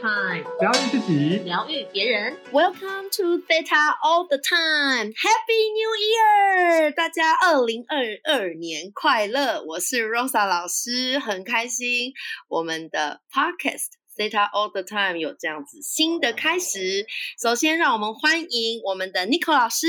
[0.00, 2.36] time，疗愈自己，疗愈别人。
[2.52, 5.10] Welcome to Theta All the Time.
[5.12, 6.94] Happy New Year！
[6.94, 9.60] 大家二零二二年快乐！
[9.66, 12.12] 我是 Rosa 老师，很开心
[12.48, 17.04] 我们的 Podcast Theta All the Time 有这样子新的开始。
[17.40, 19.88] 首先，让我们欢迎我们的 Nico 老师。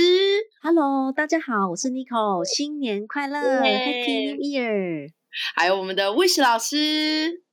[0.64, 5.12] Hello，大家好，我是 Nico，新年快乐耶，Happy New Year！
[5.56, 7.44] 还有我们的 Wish 老师，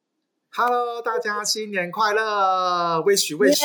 [0.59, 3.60] Hello，大家新年快乐，wish wish，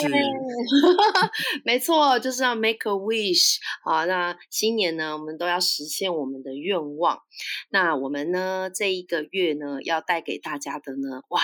[1.64, 4.04] 没错，就是要 make a wish 啊。
[4.04, 7.22] 那新年呢，我们都要实现我们的愿望。
[7.70, 11.40] 那我们呢，这一个月呢，要带给大家的呢，哇，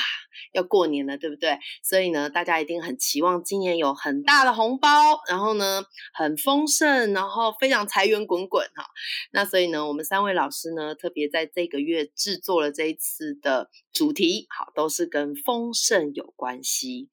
[0.53, 1.57] 要过年了，对不对？
[1.83, 8.85] 所以呢，大家一定很期望今年有很大的红包，然后呢，很丰盛，然后非常财源滚滚哈。
[9.31, 17.09] 那所以呢，我们三位老师呢，特别在这个月制作了这一次的主题，好，都是跟丰盛有关系。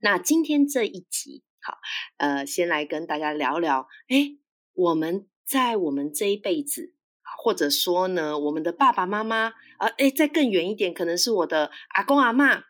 [0.00, 1.78] 那今天这一集，好，
[2.16, 4.36] 呃，先来跟大家聊聊，哎，
[4.74, 6.92] 我们在我们这一辈子，
[7.38, 12.62] 或者说呢，我们的爸爸妈妈，啊，哎，再更远一点，可能是我的阿公阿嬷。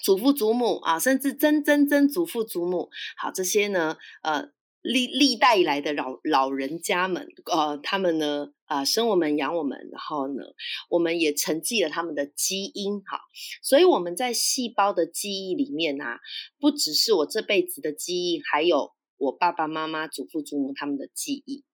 [0.00, 4.50] 祖父祖母啊，甚至曾曾曾祖父祖母，好，这些呢，呃，
[4.80, 10.44] 历历代以来的老老人家们，呃，他们呢，啊、生我们养我们，然后呢，
[10.88, 13.18] 我们也承继了他们的基因，哈，
[13.60, 16.20] 所以我们在细胞的记忆里面啊，
[16.60, 21.64] 不只是我这辈子的记忆，还有我爸爸妈妈、祖父祖母他们的记忆。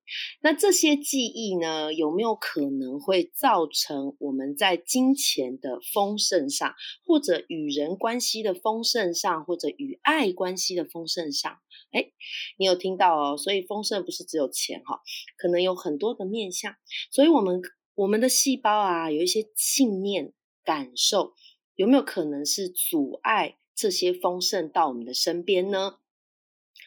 [0.40, 6.74] 那这些记忆呢，有没有可能会造成我们在金钱的丰盛上，
[7.06, 11.58] 或者与人关系的丰盛上，或者与爱关系的丰盛上？
[11.92, 12.12] 哎，
[12.58, 13.36] 你有听到哦？
[13.36, 15.00] 所以丰盛不是只有钱哈、
[15.36, 16.74] 可能有很多的面向。
[17.10, 17.62] 所以我们
[17.94, 20.32] 我们的细胞啊，有一些信念、
[20.64, 21.34] 感受，
[21.76, 25.98] 有没有可能是阻碍这些丰盛到我们的身边呢？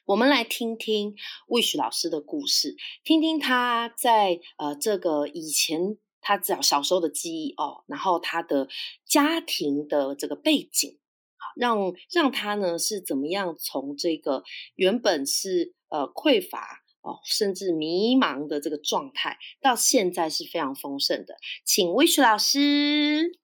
[0.07, 1.15] 我们来听听
[1.49, 8.69] Wish 老师的故事，听听他在呃这个以前他小小时候的记忆哦，然后他的
[9.05, 10.97] 家庭的这个背景，
[11.35, 14.45] 好让让他呢是怎么样从这个
[14.75, 21.35] 原本是呃匮乏哦，甚至迷茫的这个状态，到现在是非常丰盛的，
[21.65, 23.37] 请 Wish 老师。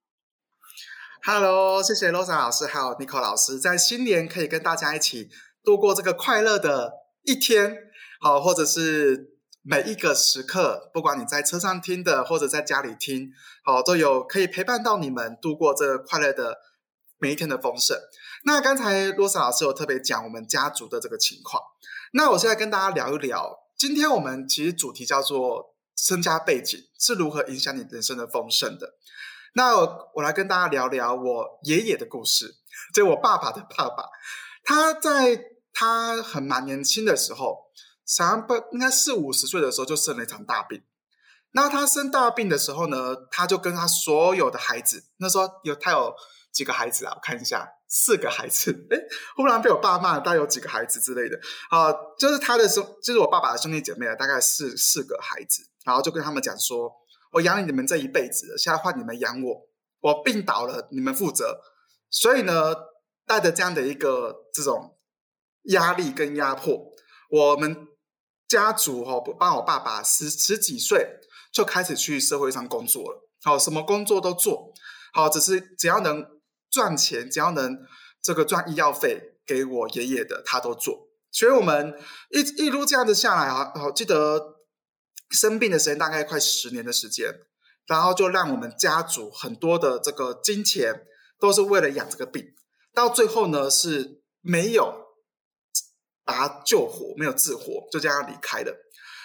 [1.26, 5.28] Hello，谢谢 Rosa 老师还有 Nicole 老师，在新年可以跟大家一起
[5.64, 6.94] 度过这个快乐的
[7.24, 7.78] 一天，
[8.20, 13.32] 好，或者是每一个时刻，不管你在车上听的，或者在家里听，
[13.64, 16.58] 好，都有可以陪伴到你们度过这个快乐的
[17.18, 17.98] 每一天的丰盛。
[18.46, 21.64] 那刚才罗莎老师有特别讲我们家族的这个情况，
[22.12, 28.96] 那我现在跟大家聊一聊，今天我们其实主题叫做身家背景是如何影响你人生的丰盛的。
[29.56, 32.56] 那我我来跟大家聊聊我爷爷的故事，
[32.94, 34.10] 就我爸爸的爸爸，
[34.66, 35.40] 他在
[35.74, 37.66] 他很蛮年轻的时候，
[38.06, 40.84] 想不应该四五十岁的时候就生了一场大病。
[41.52, 46.14] 那他生大病的时候呢，他就跟他所有的孩子，那时候有他有
[46.52, 47.14] 几个孩子啊？
[47.16, 48.72] 我看一下，四个孩子。
[48.90, 48.98] 哎，
[49.36, 51.40] 忽然被我爸骂了，大概有几个孩子之类的。
[51.70, 56.92] 啊，就是他的兄，就是我爸爸的兄弟姐妹啊，大概四四个孩子，然后就跟他们讲说。
[57.34, 59.68] 我养你们这一辈子，现在换你们养我。
[60.02, 61.60] 我病倒了，你们负责。
[62.12, 62.76] 所以呢，
[63.26, 64.96] 带着这样的一个这种
[65.64, 66.92] 压力跟压迫，
[67.30, 67.88] 我们
[68.48, 71.20] 家族哈、哦，帮我爸爸十十几岁
[71.52, 73.30] 就开始去社会上工作了。
[73.44, 74.74] 好，什么工作都做，
[75.14, 76.26] 好，只是只要能
[76.70, 77.78] 赚钱，只要能
[78.22, 81.08] 这个赚医药费给我爷爷的，他都做。
[81.32, 81.94] 所以我们
[82.30, 84.54] 一一路这样子下来啊，好记得。
[85.30, 87.28] 生病的时间大概快十年的时间，
[87.88, 90.94] 然后就让我们家族很多的这个金钱
[91.40, 92.54] 都是为了养这个病，
[92.94, 95.03] 到最后呢是没有
[96.26, 98.76] 把他救活，没有治活，就这样离开了。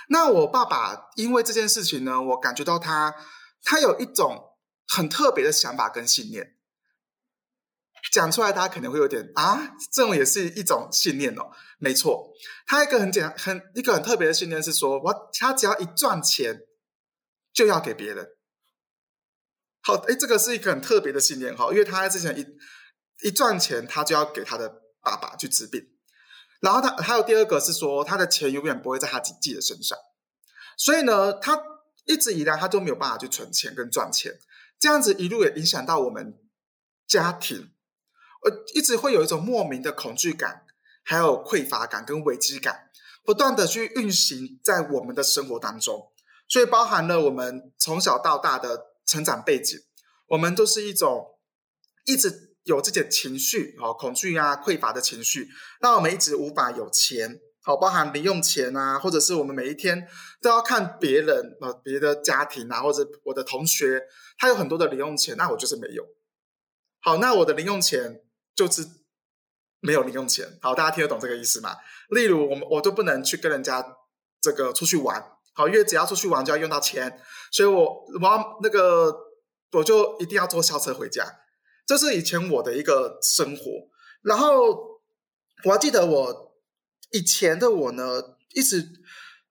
[0.09, 3.15] 那我爸爸因为这件事情呢，我感觉到他
[3.63, 6.57] 他有一种很特别的想法跟信念，
[8.11, 11.51] 讲出来大家可能会有点啊，这种也是一种信念哦。
[11.79, 12.33] 没错，
[12.67, 16.63] 他一个很简单、很一个很特别的信念是说，我他只要一赚钱
[17.53, 18.27] 就要给别人。
[19.83, 22.47] 好，哎，这个是一个很特别的信念哈，因为他之前一
[23.27, 25.87] 一赚钱，他就要给他的爸爸去治病。
[26.61, 29.99] 然后他还有第二个是说，他的钱永远不会在他自己的身上，
[30.77, 31.63] 所以呢，他
[32.05, 34.39] 一直以来他都没有办法去存钱跟赚钱，
[34.79, 36.39] 这样子一路也影响到我们
[37.07, 37.71] 家庭，
[38.45, 40.65] 呃，一直会有一种莫名的恐惧感。
[41.05, 42.91] 还有匮乏感跟危机感，
[43.25, 46.13] 不断的去运行在我们的生活当中，
[46.47, 49.81] 所以包含了我们从小到大的成长背景，
[50.27, 51.39] 我们都是一种
[52.05, 55.49] 一直有这些情绪哦，恐惧啊、匮乏的情绪，
[55.81, 57.41] 那我们一直无法有钱。
[57.63, 60.07] 好，包含零用钱啊，或者是我们每一天
[60.41, 64.03] 都要看别人啊，别的家庭啊，或者我的同学，
[64.39, 66.05] 他有很多的零用钱，那我就是没有。
[67.01, 68.23] 好，那我的零用钱
[68.55, 68.87] 就是
[69.81, 70.59] 没有零用钱。
[70.61, 71.77] 好，大家听得懂这个意思吗？
[72.11, 73.85] 例如，我们我都不能去跟人家
[74.41, 75.23] 这个出去玩。
[75.55, 77.21] 好，因为只要出去玩就要用到钱，
[77.51, 79.15] 所以我我要那个
[79.73, 81.25] 我就一定要坐校车回家。
[81.89, 83.89] 这是以前我的一个生活。
[84.23, 85.01] 然后
[85.65, 86.47] 我还记得我。
[87.11, 88.87] 以前的我呢，一直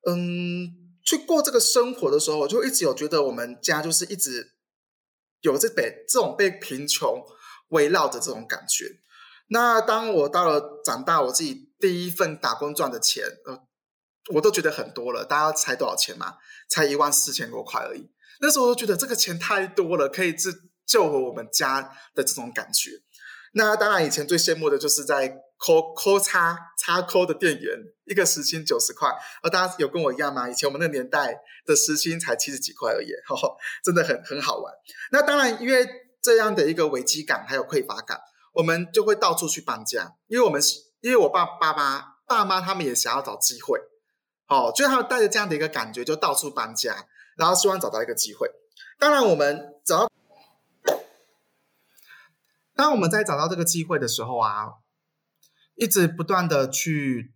[0.06, 4.54] 嗯去过这个生活的时候，我就一直有觉得我们家就是一直
[5.42, 7.25] 有这被这种被贫穷
[7.69, 9.00] 围绕的这种感觉。
[9.48, 13.60] 那当我到了长大，我自己第一份打工赚的钱，呃，
[14.36, 15.25] 我都觉得很多了。
[15.25, 16.36] 大家猜多少钱嘛？
[16.69, 18.12] 才一万四千多块而已。
[18.40, 21.81] 那时候我都觉得这个钱太多了，可以自救活我们家
[22.16, 22.92] 的这种感觉。
[23.54, 25.44] 那当然，以前最羡慕的就是在。
[25.60, 29.10] 抠抠叉叉抠的店员，一个时薪九十块，
[29.42, 30.48] 而大家有跟我一样吗？
[30.48, 31.36] 以前我们那个年代
[31.66, 33.07] 的时薪才七十几块而已，
[33.84, 34.72] 真的很很好玩。
[35.12, 35.84] 那当然，因为
[36.22, 38.22] 这样的一个危机感还有匮乏感，
[38.54, 40.13] 我们就会到处去搬家。
[40.28, 40.62] 因为我们
[41.01, 43.80] 因为我爸爸妈爸妈他们也想要找机会，
[44.50, 48.48] 哦，就他们带着这样的一个感觉，就到处搬家，然后希望找到一个机会。
[49.00, 50.12] 当然，我们找到，
[52.77, 54.68] 当我们在找到这个机会的时候啊。
[55.79, 57.35] 一直不断的去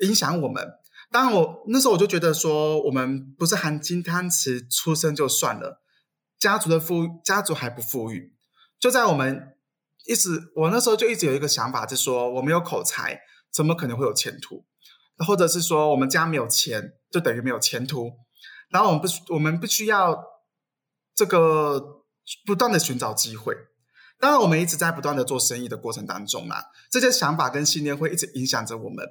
[0.00, 0.72] 影响我们。
[1.12, 5.80] 当，我那时候我就觉得说，我们不是含金汤匙出生就算了，
[6.36, 8.34] 家族的富家族还不富裕。
[8.80, 9.56] 就在我们
[10.06, 13.20] 一直，我那时候就一直有一个想法，就说我没有口才，
[13.52, 14.66] 怎么可能会有前途？
[15.24, 18.10] 或者是说，我们家没有钱，就等于没有前途。
[18.70, 20.24] 然后我们不，我们必须要
[21.14, 22.02] 这个
[22.44, 23.54] 不断的寻找机会。
[24.18, 26.56] 当然，我们一直在不断的做生意的过程当中嘛，
[26.90, 29.04] 这些想法跟信念会一直影响着我们。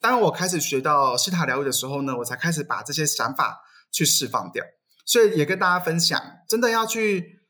[0.00, 3.60] 当我开始学到西塔疗愈的时候呢，我才开始把这些想法
[3.92, 4.64] 去释放掉。
[5.04, 7.40] 所以也跟大家分享，真的要去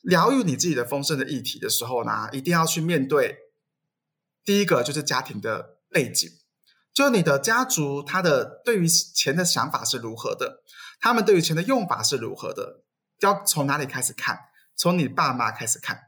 [0.00, 3.36] 疗愈你自己的丰盛的议题的时候呢，一定要去面对
[4.44, 6.28] 第一个就是家庭的背景，
[6.92, 10.62] 就你的家族他的对于钱的想法是如何的，
[11.00, 12.82] 他们对于钱的用法是如何的，
[13.20, 14.38] 要从哪里开始看？
[14.74, 16.05] 从你爸妈开始看。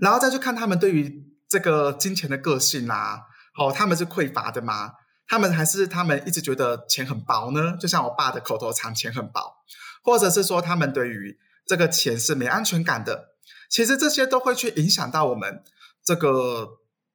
[0.00, 3.20] 然后再去看他们对于这个金钱的个性啊，
[3.58, 4.92] 哦，他们是匮乏的吗？
[5.26, 7.76] 他们还是他们一直觉得钱很薄呢？
[7.78, 9.56] 就像我爸的口头禅，钱很薄，
[10.02, 13.34] 或者是说他们对于这个钱是没安全感的。
[13.70, 15.62] 其实这些都会去影响到我们
[16.04, 16.66] 这个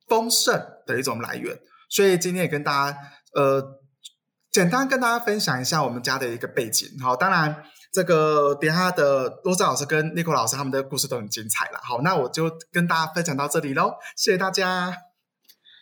[0.08, 1.60] 丰盛的一种来源。
[1.90, 2.98] 所以今天也跟大家
[3.34, 3.80] 呃，
[4.52, 6.88] 简单跟大家分享一下我们家的一个背景。
[7.02, 7.64] 好，当然。
[7.94, 11.80] 这个等下的罗子老师跟 Nico 老师他们的故事都很精彩了。
[11.84, 14.98] 好，那我就跟大家分享到这里喽，谢谢大家。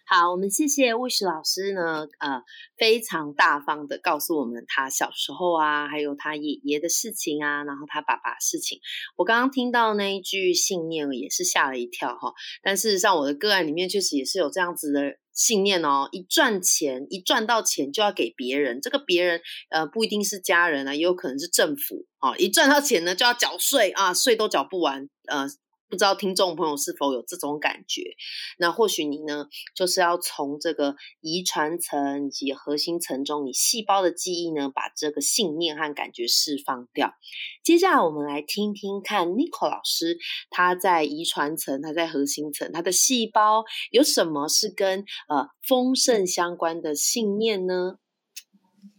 [0.06, 2.44] 好，我们谢谢 Wish 老师呢，呃，
[2.76, 8.82] 非常大方的告诉我们他小时候啊，还有他爷爷的事情啊，然后他爸爸事情。
[9.16, 12.34] 我刚刚听到那一句信念，也是吓了一跳哈。
[12.62, 15.21] 但事实上，我的个案里面确实也是有这样子的。
[15.34, 18.80] 信念哦，一赚钱，一赚到钱就要给别人。
[18.82, 22.36] 这个别人，呃，不一定是家人啊，也有可能是政府啊。
[22.38, 25.48] 一赚到钱呢，就要缴税啊，税都缴不完，呃。
[25.92, 28.16] 不知道听众朋友是否有这种感觉？
[28.58, 37.14] 那或许你呢，就是要从这个遗传层以及核心层中，你细胞的记忆呢，把这个信念和感觉释放掉。
[37.62, 40.18] 接下来我们来听听看 n i c o 老师
[40.50, 47.98] 他在遗传层、他在核心层，他的细胞有什么是跟呃丰盛相关的信念呢？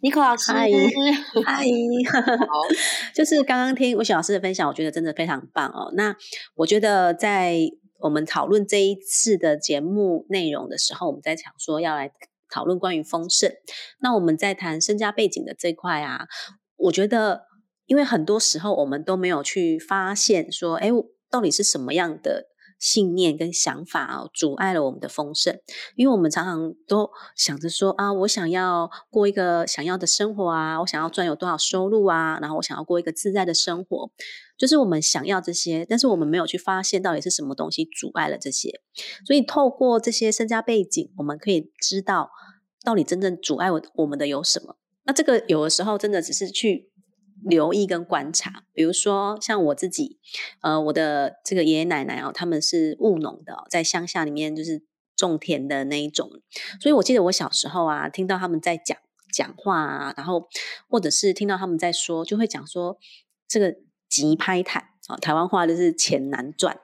[0.02, 0.68] 尼克老师，嗨，
[1.46, 1.64] 嗨，
[2.48, 2.62] 好，
[3.14, 5.92] 就是刚刚听吴雪老师的分享，我觉得真的非常棒哦。
[5.94, 6.16] 那
[6.56, 7.56] 我觉得在
[8.00, 12.10] 我们讨论这一次的节目内容的时候，我们在想说要来
[12.50, 13.52] 讨论关于丰盛。
[14.00, 16.26] 那我们在谈身家背景的这块啊，
[16.74, 17.42] 我觉得
[17.86, 20.88] 因为很多时候我们都没有去发现说，哎，
[21.30, 22.48] 到底是什么样的。
[22.82, 25.56] 信念跟想法啊，阻碍了我们的丰盛，
[25.94, 34.10] 因为我们常常都想着说啊，我想要过一个想要的生活啊，我想要赚有多少收入啊，然后我想要过一个自在的生活，
[34.58, 38.80] 就是我们想要这些，但是我们没有去发现到底是什么东西阻碍了这些，
[39.24, 42.30] 所以透过这些身家背景，我们可以知道
[42.84, 44.76] 到底真正阻碍我我们的有什么。
[45.04, 46.91] 那这个有的时候真的只是去。
[47.44, 50.18] 留意跟观察，比如说像我自己，
[50.60, 54.82] 呃，我的这个爷爷奶奶哦，他们是务农的，在乡下里面就是
[55.16, 56.30] 种田的那一种，
[56.80, 58.96] 所以我记得我小时候啊，听到他们在讲
[59.32, 60.48] 讲话啊，然后
[60.88, 62.98] 或者是听到他们在说，就会讲说
[63.48, 63.76] 这个
[64.08, 66.78] 急拍坦啊，台湾话就是钱难赚。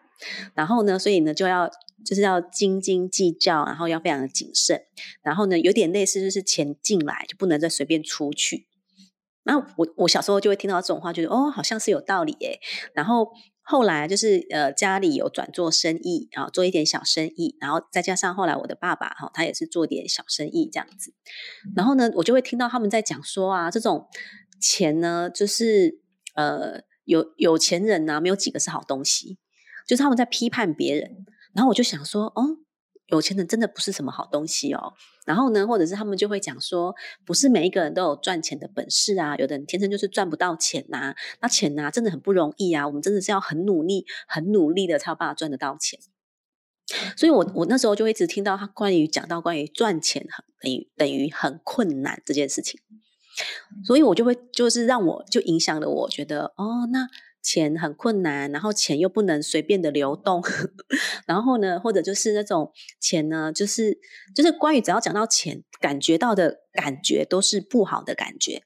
[0.55, 1.71] 然后呢，所以呢就要
[2.05, 4.83] 就是要斤斤计较，然后要非常的谨慎，
[5.23, 8.67] 然后呢有点类似就是钱进来就不能再随便出去。
[9.49, 12.61] 那我我小时候就会听到这种话，觉得哦好像是有道理耶。
[12.93, 21.14] 然后后来就是呃家里有转做生意啊，做一点小生意，然后再加上后来我的爸爸哈，他也是做点小生意这样子。
[21.75, 24.07] 然后呢，我就会听到他们在讲说啊，这种
[24.61, 25.99] 钱呢，就是
[26.35, 29.38] 呃有有钱人呢，没有几个是好东西，
[29.87, 31.25] 就是他们在批判别人。
[31.55, 32.59] 然后我就想说，哦。
[33.09, 34.95] 有钱人真的不是什么好东西哦。
[35.27, 36.95] 然后呢，或者是他们就会讲说，
[37.27, 39.37] 不是每一个人都有赚钱的本事啊。
[39.37, 41.15] 有的人天生就是赚不到钱呐。
[41.41, 42.87] 那钱呐，真的很不容易啊。
[42.87, 45.99] 我们真的是要很努力、很努力的才有办法赚得到钱。
[47.17, 52.81] 所以，我我那时候就一直听到他关于讲到关于赚钱很等于等于很困难这件事情。
[53.85, 57.09] 所以我就会就是让我就影响了，我觉得哦，那。
[57.49, 60.43] 钱很困难，然后钱又不能随便的流动，
[61.26, 63.99] 然后呢，或者就是那种钱呢，就是
[64.35, 68.64] 就是关于只要讲到钱，感觉到的感觉都是不好的感觉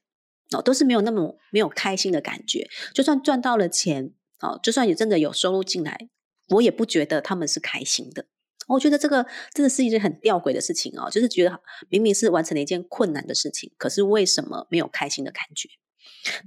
[0.51, 2.69] 哦，都是没有那么没有开心的感觉。
[2.93, 4.11] 就算赚到了钱
[4.41, 6.09] 哦，就算你真的有收入进来，
[6.49, 8.25] 我也不觉得他们是开心的。
[8.67, 15.69] 我觉得这个真的是一件很吊诡的事情哦，就是觉得明明是完成了一件困难的事情，可是为什么没有开心的感觉？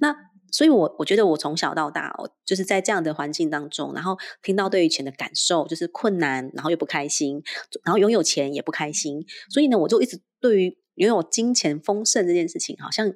[0.00, 0.14] 那。
[0.50, 7.42] 所以，我我觉得我从小到大，哦，就是在这样的环境当中，然后听到对于钱的感受，就是困难，然后又不开心，
[7.84, 9.24] 然后拥有钱也不开心。
[9.50, 13.12] 所以呢，我就一直对于拥有金钱丰盛这件事情，好像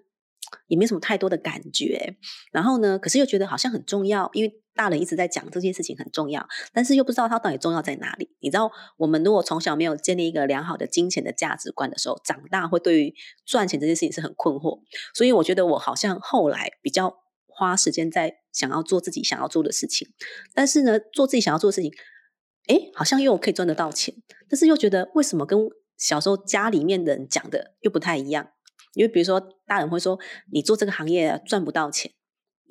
[0.66, 2.16] 也没什么太多的感觉。
[2.52, 8.30] 然后呢，可是又觉得好像很重要，因为大人一直在讲这件事情很重要，但是又不知道它到底重要在哪里。
[8.40, 14.80] 你知道，我们如果从小没有建立一个良好的金钱的价值观的时候，长大会对于赚钱这件事情是很困惑。
[15.12, 17.18] 所以，我觉得我好像后来比较。
[17.52, 20.08] 花时间在想要做自己想要做的事情，
[20.54, 21.92] 但是呢，做自己想要做的事情，
[22.68, 24.14] 哎，好像又可以赚得到钱，
[24.48, 25.68] 但是又觉得为什么跟
[25.98, 28.52] 小时候家里面的人讲的又不太一样？
[28.94, 30.18] 因为比如说大人会说
[30.50, 32.10] 你做这个行业赚不到钱，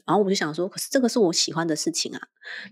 [0.09, 2.19] 然后我就想说，可是这个是我喜欢的事情啊，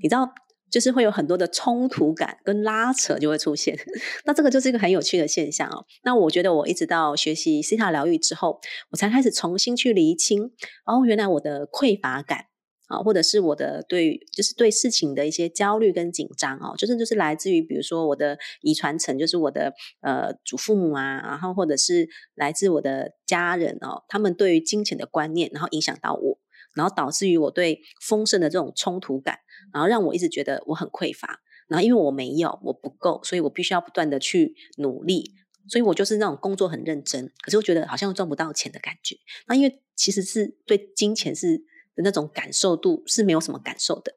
[0.01, 0.27] 你知道。
[0.69, 3.79] 就是会有很多的冲突感跟拉扯就会出现，
[4.27, 5.85] 那这个就是一个很有趣的现象哦。
[6.03, 8.59] 那我觉得我一直到学习西塔疗愈之后，
[8.91, 10.51] 我才开始重新去厘清，
[10.85, 12.47] 哦，原来我的匮乏感
[12.89, 26.36] 啊，或者是我的对，就是对事情的一些焦虑跟紧张哦，就是就是来自于比如说我的遗传层，就是我的呃祖父母啊，然后或者是来自我的家人哦，他们对于金钱的观念，然后影响到我。
[26.77, 29.39] 然后导致于我对丰盛的这种冲突感，
[29.73, 31.41] 然后让我一直觉得我很匮乏。
[31.67, 35.33] 然后因为我没有，我不够，所以我必须要不断的去努力。
[35.67, 39.17] 所以我就是那种工作很认真，可是我觉得好像赚不到钱的感觉。
[39.47, 44.13] 那因为其实是对金钱是的那种感受度是没有什么感受的。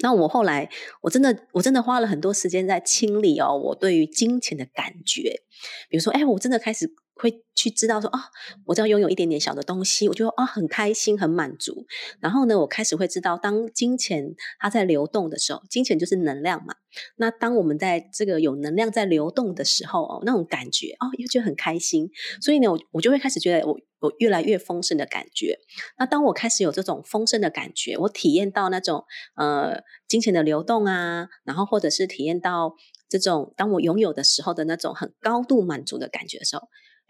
[0.00, 0.70] 那我后来
[1.02, 5.42] 我真的我真的花了很多时间在清理哦，我对于金钱的感觉。
[5.90, 6.94] 比如说，哎，我真的开始。
[7.14, 8.24] 会去知道说啊，
[8.66, 11.86] 我只要拥有一点点小的东西，我就啊很开心很满足。
[12.20, 16.74] 然后呢，我开始会知道，当金钱它在流动的时候，金钱就是能量嘛。
[17.16, 22.10] 那当我们在这个有能量在流动的时候哦，那种感觉哦，又觉得很开心。
[22.40, 25.58] 所以呢，我我就会开始觉得我我越来越丰盛的感觉。
[25.98, 29.04] 那当我开始有这种丰盛的感觉，我体验到那种
[29.36, 32.74] 呃金钱的流动啊，然后或者是体验到
[33.08, 36.62] 这种当我拥有的时候的那种很高度满足的感觉的时候。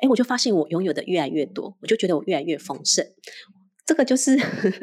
[0.03, 3.07] 哎，我就发现我拥有的越来越多，我就觉得我越来越丰盛，
[3.87, 4.37] 这个就是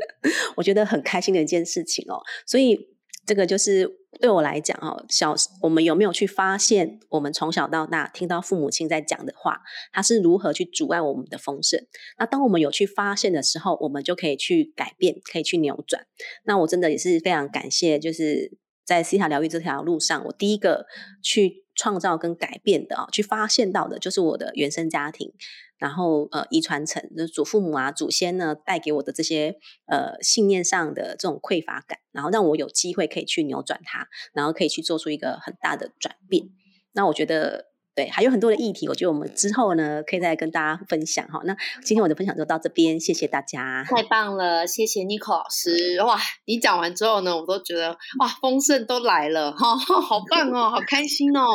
[0.55, 2.21] 我觉得很开心的一件事情哦。
[2.47, 2.88] 所以
[3.25, 3.85] 这个就是
[4.21, 9.59] 对我来讲哦，小我们有没有去发现，我们从小到大听到父母亲在讲的话，
[9.91, 11.85] 他是如何去阻碍我们的丰盛？
[12.17, 16.05] 那当我们有去发现的时候，我们就可以去改变，可以去扭转。
[16.45, 20.85] 那我真的也是非常感谢，就是在西塔疗愈这条路上，我第一个
[21.21, 21.65] 去。
[21.79, 25.31] 创造跟改变的啊，去发现到的就是我的原生家庭，
[25.77, 29.55] 然后呃遗传层，就是祖父母啊、祖先呢带给我的这些
[29.86, 36.50] 呃信念上的这种匮乏感，然后让我有机会可以去扭转它，然后可以去做出一个很大的转变。
[36.91, 37.69] 那我觉得。
[38.00, 41.41] 对，还有很多的议题，我觉得我们之后呢，可以再跟大家分享哈。
[41.44, 41.53] 那
[41.84, 43.84] 今天我的分享就到这边，谢谢大家。
[43.84, 46.01] 太棒了，谢谢 n i c o 老师。
[46.03, 47.89] 哇，你讲完之后呢，我都觉得
[48.20, 51.46] 哇，丰盛都来了哈，好棒哦，好开心哦。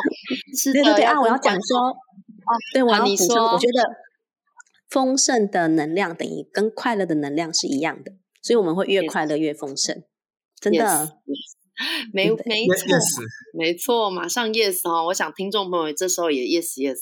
[0.55, 1.95] 是的，对啊，我要讲说，哦，
[2.75, 3.89] 对，我要补充，我觉得
[4.91, 10.03] 丰盛的能量等于跟快乐的能量是一样的，所以我们会越快乐越丰盛，
[10.61, 11.17] 真的。
[12.12, 12.87] 没没错，
[13.52, 15.04] 没错，马上 yes 哈！
[15.04, 16.99] 我想听众朋友这时候也 yes yes。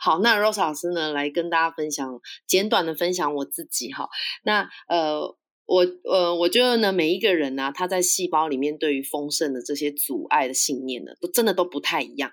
[0.00, 4.08] 好，那 Rose 老师呢，来跟大家分享简短的分享我自己哈。
[4.44, 5.36] 那呃，
[5.66, 12.32] 我呃，我觉得呢，每一个人呢，他在细胞里面对于丰盛的这些阻碍的信念呢，都真的都不太一样。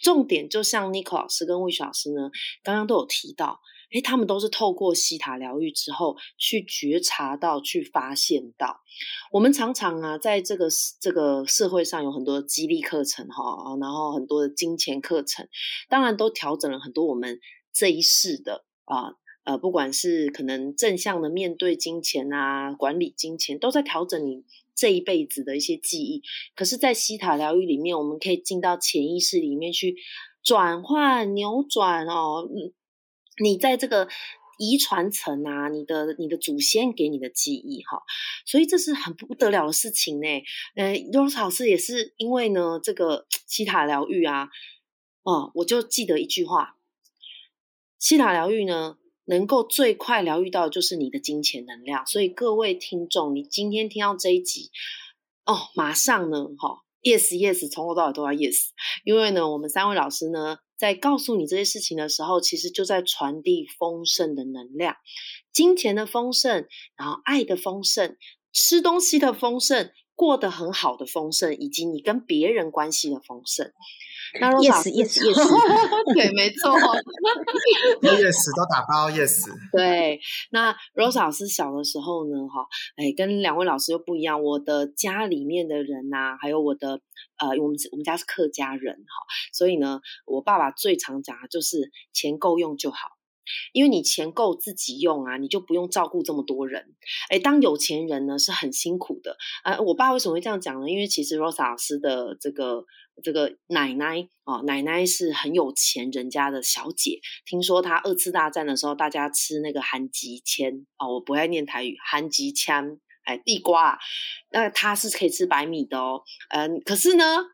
[0.00, 2.30] 重点就像 Nico 老师跟魏雪老师呢，
[2.62, 3.60] 刚刚都有提到，
[3.92, 8.80] 诶，他们都是透过西塔疗愈之后去觉察到、去发现到。
[9.32, 10.68] 我们常常啊，在这个
[11.00, 15.48] 这个社会上有很多激励课程哈，然后很多的金钱课程，
[15.88, 17.40] 当然都调整了很多我们
[17.72, 19.14] 这一世的啊。
[19.44, 26.22] 呃，不管是可能正向的面对金钱啊，管理金钱，都在调整你这一辈子的一些记忆。
[26.54, 29.96] 可是，在西塔疗愈里面，我们可以进到潜意识里面去
[30.42, 32.46] 转换、扭转哦。
[33.42, 34.08] 你在这个
[34.58, 38.02] 遗传层啊，你的你的祖先给你的记忆哈，
[38.46, 40.26] 所以这是很不得了的事情呢。
[40.76, 44.48] 呃，罗老师也是因为呢，这个 西塔疗愈啊，
[45.22, 46.76] 哦，我就记得一句话，
[47.98, 48.98] 西塔疗愈呢。
[49.30, 54.70] 能够最快疗愈到的就是你的金钱能量，所以各位听众，你今天听到这一集，
[55.44, 58.68] 哦，马上呢，哈，yes yes，从头到尾都要 yes，
[59.04, 64.96] 因为呢，我们三位老师呢，在告诉你这些事情的时候，其实就在传递丰盛的能量，
[65.52, 66.66] 金钱的丰盛，
[66.96, 68.16] 然后爱的丰盛，
[68.52, 73.72] 吃东西的丰盛，过得很好的丰盛，以及你跟别人关系的丰盛。
[74.40, 76.72] 那 yes yes yes，对，没错，
[78.02, 79.48] yes 都打包 yes。
[79.72, 80.20] 对，
[80.50, 82.66] 那 Rose 老师小的时候呢，哈，
[82.96, 84.42] 哎，跟两位老师又不一样。
[84.42, 87.00] 我的家里面的人呐，还有我的
[87.38, 93.18] 呃，我们我们家是客家人哈，所以呢，我爸爸最常讲的就是钱够用就好。
[93.72, 96.84] 因为你钱够自己用啊，你就不用照顾这么多人。
[97.30, 99.38] 哎，当有钱人呢是很辛苦的。
[99.64, 100.90] 呃，我爸为什么会这样讲呢？
[100.90, 102.84] 因为其实 Rosa 老师的这个
[103.22, 107.20] 这个奶奶哦，奶奶是很有钱人家的小姐。
[107.44, 113.00] 听说她二次大战的时候，大家吃那个韩吉签哦，我不爱念台语，韩吉签。
[113.24, 113.98] 哎，地瓜，
[114.52, 116.22] 那她是可以吃白米的哦。
[116.48, 117.44] 嗯，可是呢，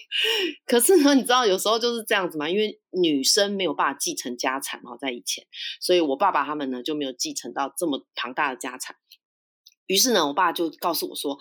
[0.64, 5.44] 可是呢，你知道有时候就是这样子嘛，因为女生没有办法继承家产嘛，在以前，
[5.82, 8.96] 所以我爸爸他们呢就没有继承到这么庞大的家产。
[9.86, 11.36] 于是呢，我爸就告诉我说：“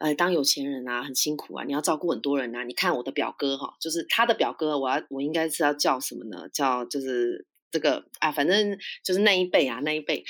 [0.00, 2.64] 呃，当有钱人啊，很辛苦啊，你要照顾很多人啊。
[2.64, 6.48] 你看我的表哥哈，就是他的表哥，我要我应该是要叫什么呢？
[6.52, 10.24] 叫就是这个啊，反正就是那一辈啊，那一辈，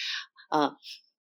[0.51, 0.77] 呃。”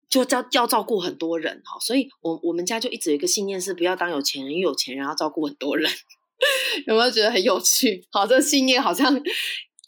[0.10, 5.92] 就要要照顾很多人哈，所以我我们家就一直有一个信念是不要当有钱人，因为有钱人要照顾很多人，
[6.86, 8.06] 有没有觉得很有趣？
[8.12, 9.12] 好，这个信念好像。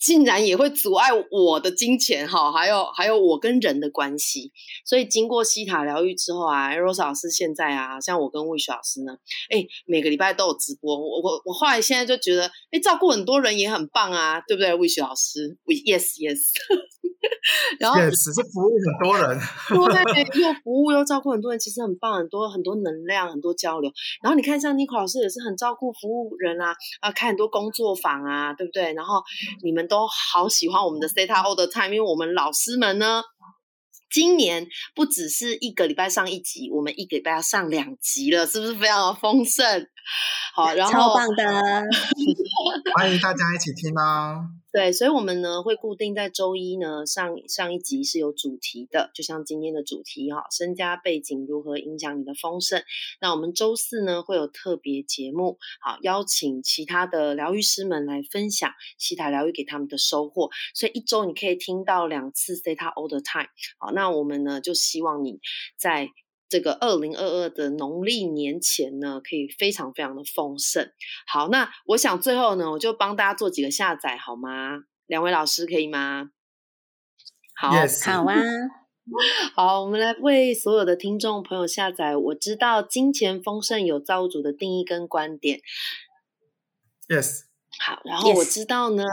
[0.05, 4.51] 竟然也会阻碍我的金钱哈，还有还有我跟人的关系。
[4.85, 9.13] 所以经过西塔疗愈之后啊，Rose 老师现在啊，像我跟魏雪老师呢，
[9.49, 10.95] 哎，每个礼拜都有直播。
[10.95, 14.75] 我我我后来现在就觉得，哎，照顾很多人也很棒啊，对不对？
[14.75, 16.39] 魏雪老师，Yes Yes。
[17.79, 19.39] 然后 Yes 是服务很多人，
[20.13, 23.91] 对，又服务又照顾很多人，其实很棒，很多很多能量，很多交流。
[24.21, 28.93] 然后你看，像 Nico 老师也是很照顾服务人啊，啊，开很多工作坊啊，对不对？
[28.93, 29.23] 然后
[29.63, 29.94] 你们都。
[29.95, 33.23] 都好喜欢我们的 Set All the Time，因为我们老师们呢，
[34.12, 39.88] 今年不只是一个礼拜上一集，我们一个礼拜要上两集了，是不是非常的丰盛？
[40.53, 41.43] 好，然后超棒的，
[42.93, 44.43] 欢迎大家一起听哦。
[44.75, 52.83] 对，所以，我们呢会固定在周一呢上上一集是有主题的，就像今天的主题哈，身家背景如何影响你的丰盛。
[53.21, 60.49] 那我们周四呢会有特别节目，好，邀请其他的疗愈师们来分享西塔疗愈给他们的收获。
[60.73, 63.47] 所以一周你可以听到两次 Theta All the Time。
[63.79, 65.39] 好，那我们呢就希望你
[65.77, 66.09] 在。
[66.55, 70.89] 这个二零二二的农历年前呢，可以非常非常的丰盛。
[71.27, 74.85] 好，那我想最后呢，我就帮大家做几个下载，好吗？
[75.05, 76.29] 两位老师可以吗？
[77.59, 77.71] 好，
[78.05, 78.41] 好啊。
[79.53, 82.15] 好，我们来为所有的听众朋友下载。
[82.15, 85.59] 我知道金钱丰盛有造物主的定义跟观点。
[87.09, 87.41] Yes。
[87.79, 89.03] 好，然后我知道呢，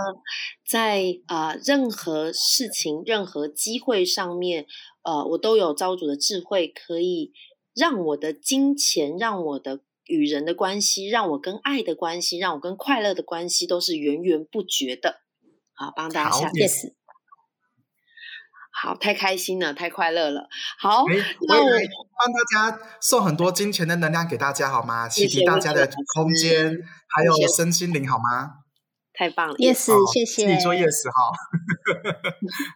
[0.67, 4.67] 在啊任何事情、任何机会上面。
[5.05, 7.33] 呃，我都有招主的智慧，可以
[7.75, 15.23] 让我的金钱，让我的与人的关系，让我跟爱的关系，让我跟快乐的关系，都是源源不绝的。
[15.75, 16.93] 好，帮大家下 yes。
[18.73, 20.49] 好，太开心了，太快乐了。
[20.79, 21.05] 好，
[21.49, 21.71] 那我
[22.19, 25.09] 帮大家送很多金钱的能量给大家，好吗？
[25.09, 28.55] 启迪大家的空间，还有身心灵，好吗？
[29.15, 30.47] 太棒了，yes，谢谢。
[30.47, 31.33] 自己说 yes 哈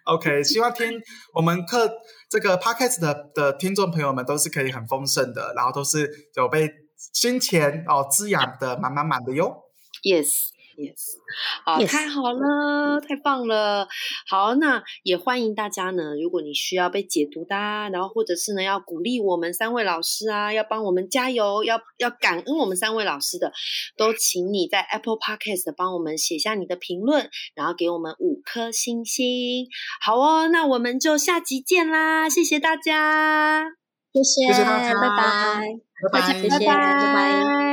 [0.05, 0.45] ，OK。
[0.45, 1.01] 希望听
[1.33, 1.91] 我们课
[2.29, 6.71] 这个 podcast 的的听众朋友们都是可以很丰盛的，然后都是有被
[7.15, 9.63] 金钱哦滋养的满满满的哟。
[10.05, 11.17] Yes，Yes，
[11.65, 13.89] 好，太好了，太棒了。
[14.29, 16.15] 好，那也欢迎大家呢。
[16.23, 23.51] 如果你需要被解读的，然后或者是呢要鼓励我们三位老师啊，要帮我们加油，要要感恩我们三位老师的，
[23.97, 29.67] 都请你在 Apple Podcast 帮我们写下你的评论，然后给我们五颗星星。
[30.05, 32.29] 好哦，那我们就下集见啦！
[32.29, 33.65] 谢谢大家，
[34.12, 35.62] 谢谢，谢谢大家，拜拜，
[36.12, 37.65] 拜拜，拜拜。